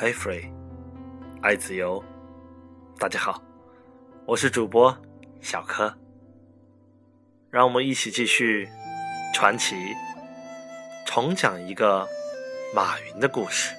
[0.00, 0.50] 爱 free，
[1.42, 2.02] 爱自由。
[2.98, 3.42] 大家好，
[4.24, 4.96] 我是主播
[5.42, 5.94] 小柯。
[7.50, 8.66] 让我们一起继续
[9.34, 9.76] 传奇，
[11.04, 12.08] 重讲一个
[12.74, 13.74] 马云的故事。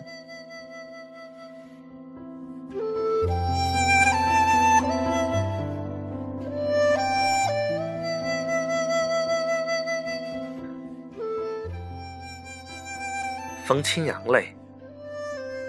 [13.66, 14.55] 风清扬泪。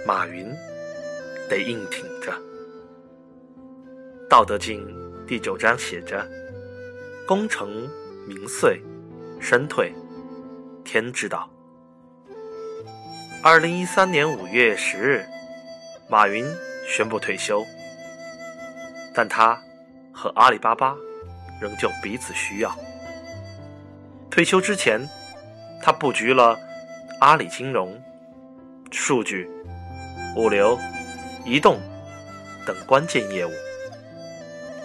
[0.05, 0.53] 马云
[1.49, 2.33] 得硬挺着，
[4.29, 4.85] 《道德经》
[5.27, 6.29] 第九章写着
[7.25, 7.89] ：“功成
[8.27, 8.83] 名遂，
[9.41, 9.95] 身退，
[10.83, 11.49] 天之道。”
[13.45, 15.25] 二零一三年五月十日，
[16.09, 16.45] 马云
[16.85, 17.65] 宣布退休，
[19.15, 19.57] 但他
[20.13, 20.97] 和阿里巴巴
[21.61, 22.77] 仍旧彼此需要。
[24.33, 25.09] 退休之前，
[25.81, 26.59] 他布局了
[27.21, 27.97] 阿里金融、
[28.91, 29.49] 数据。
[30.35, 30.79] 物流、
[31.45, 31.79] 移动
[32.67, 33.51] 等关键业务，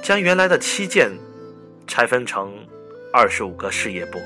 [0.04, 1.09] 将原来的七件
[1.88, 2.54] 拆分成
[3.14, 4.20] 二十五个事业部。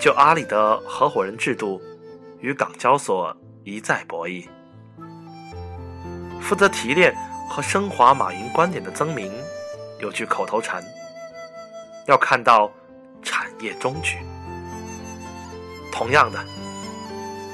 [0.00, 1.82] 就阿里的合伙人制度
[2.40, 4.46] 与港交所一再博弈。
[6.40, 7.14] 负责提炼
[7.50, 9.32] 和升华马云观点的曾明
[10.00, 10.82] 有句口头禅：
[12.06, 12.70] 要看到
[13.22, 14.16] 产业终局。
[15.92, 16.38] 同样的，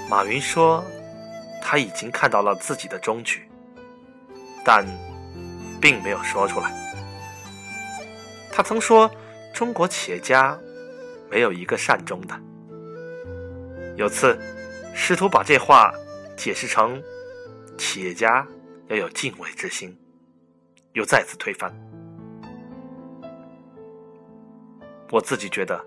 [0.08, 0.84] 马云说。
[1.62, 3.48] 他已经看到了自己的终局，
[4.64, 4.84] 但
[5.80, 6.70] 并没有说出来。
[8.50, 9.10] 他曾说
[9.54, 10.58] ：“中国企业家
[11.30, 12.38] 没有一个善终的。”
[13.96, 14.38] 有次
[14.94, 15.92] 试图把这话
[16.36, 17.02] 解释成
[17.78, 18.46] 企业家
[18.88, 19.96] 要有敬畏之心，
[20.92, 21.72] 又再次推翻。
[25.10, 25.82] 我自己觉得，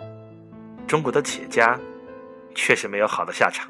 [0.88, 1.80] 中国的企业家
[2.54, 3.68] 确实没有好的下场。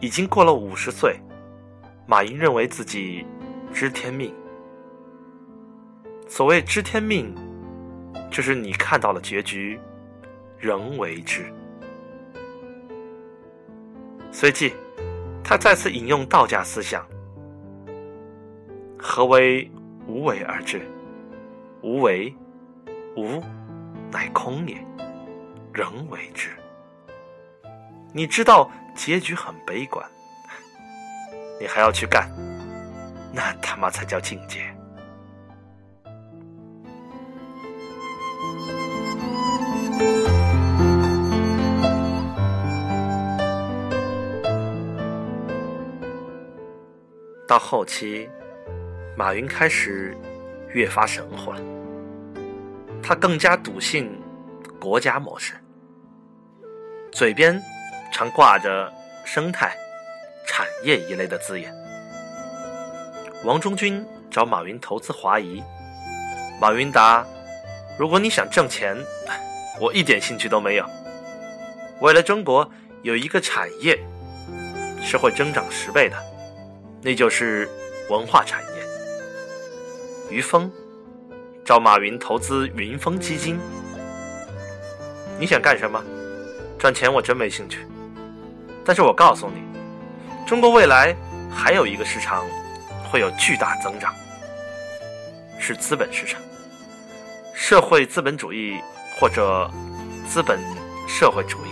[0.00, 1.20] 已经过了五十岁，
[2.06, 3.26] 马云认为自己
[3.70, 4.34] 知天命。
[6.26, 7.34] 所谓知天命，
[8.30, 9.78] 就是你看到了结局，
[10.58, 11.52] 仍为之。
[14.32, 14.72] 随即，
[15.44, 17.04] 他再次引用道家思想
[18.96, 19.70] ：“何为
[20.06, 20.80] 无为而治？
[21.82, 22.34] 无为，
[23.16, 23.42] 无，
[24.10, 24.82] 乃空也，
[25.74, 26.48] 仍为之。”
[28.12, 28.70] 你知道。
[28.92, 30.04] 结局很悲观，
[31.58, 32.28] 你还要去干，
[33.32, 34.60] 那他妈才叫境界。
[47.46, 48.28] 到后期，
[49.16, 50.14] 马云开始
[50.74, 51.60] 越发神乎了，
[53.02, 54.12] 他更加笃信
[54.78, 55.54] 国家模式，
[57.12, 57.58] 嘴边。
[58.12, 58.92] 常挂着
[59.24, 59.76] 生态、
[60.46, 61.74] 产业一类的字眼。
[63.44, 65.62] 王中军找马云投资华谊，
[66.60, 67.26] 马云答
[67.98, 68.96] ：“如果你想挣钱，
[69.80, 70.84] 我一点兴趣都没有。
[72.00, 72.70] 为了中国
[73.02, 73.98] 有一个产业
[75.02, 76.16] 是会增长十倍的，
[77.02, 77.68] 那就是
[78.10, 78.68] 文化产业。”
[80.30, 80.70] 于峰
[81.64, 83.58] 找马云投资云峰基金，
[85.38, 86.02] 你想干什么？
[86.78, 87.86] 赚钱我真没兴趣。
[88.84, 89.62] 但是我告诉你，
[90.46, 91.14] 中国未来
[91.50, 92.44] 还有一个市场
[93.10, 94.12] 会有巨大增长，
[95.58, 96.40] 是资本市场，
[97.54, 98.78] 社会资本主义
[99.18, 99.70] 或者
[100.26, 100.58] 资本
[101.06, 101.70] 社会主义。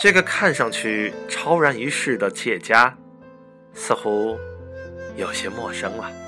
[0.00, 2.96] 这个看上去超然于世的企业家，
[3.74, 4.36] 似乎
[5.14, 6.21] 有些陌生了。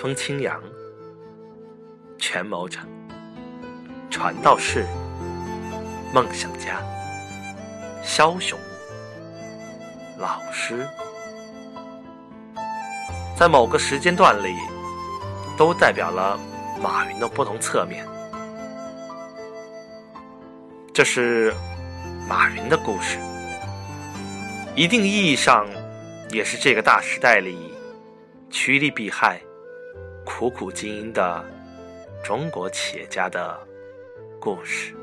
[0.00, 0.58] 风清扬，
[2.16, 2.80] 权谋者，
[4.08, 4.86] 传道士，
[6.10, 6.80] 梦想家，
[8.02, 8.58] 枭雄，
[10.16, 10.88] 老师，
[13.36, 14.56] 在某个时间段里，
[15.58, 16.40] 都代表了
[16.82, 18.02] 马云的不同侧面。
[20.94, 21.52] 这是
[22.26, 23.18] 马云的故事，
[24.74, 25.68] 一定意义上，
[26.30, 27.74] 也是这个大时代里
[28.48, 29.38] 趋利避害。
[30.24, 31.44] 苦苦经营的
[32.22, 33.58] 中国企业家的
[34.38, 34.99] 故事。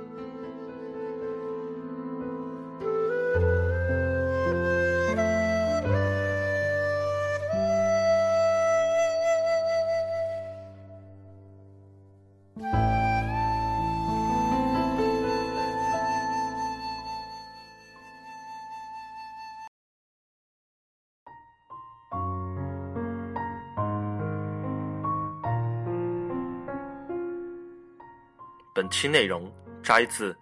[28.77, 29.51] 本期内容
[29.81, 30.37] 摘自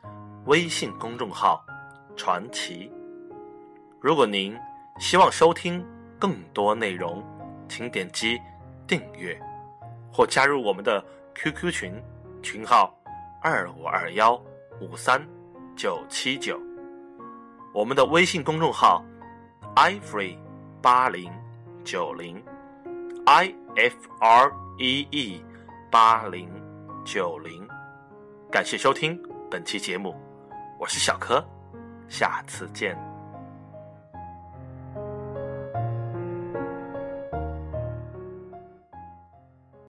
[0.45, 1.65] 微信公众号
[2.17, 2.91] “传奇”。
[4.01, 4.53] 如果您
[4.99, 5.81] 希望收听
[6.19, 7.23] 更多内容，
[7.69, 8.37] 请点击
[8.85, 9.41] 订阅
[10.11, 11.01] 或加入我们的
[11.33, 12.03] QQ 群，
[12.43, 12.93] 群号
[13.41, 14.35] 二五二幺
[14.81, 15.25] 五三
[15.73, 16.59] 九七九。
[17.73, 19.01] 我们的微信公众号
[19.77, 20.37] iFree
[20.81, 21.31] 八零
[21.85, 22.43] 九零
[23.27, 25.41] i f r e e
[25.89, 26.49] 八零
[27.05, 27.64] 九零，
[28.55, 29.21] 感谢收听
[29.51, 30.15] 本期节目，
[30.79, 31.45] 我是小柯，
[32.07, 32.97] 下次见。